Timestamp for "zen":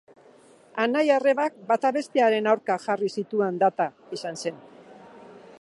4.47-4.63